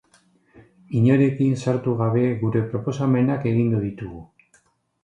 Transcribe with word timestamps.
Inorekin 0.99 1.53
sartu 1.65 1.93
gabe 2.01 2.25
gure 2.41 2.65
proposamenak 2.73 3.47
egingo 3.53 3.85
ditugu. 3.89 4.27